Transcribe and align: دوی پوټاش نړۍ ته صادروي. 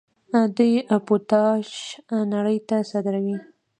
دوی 0.57 0.73
پوټاش 1.07 1.69
نړۍ 2.33 2.57
ته 2.67 2.77
صادروي. 2.89 3.37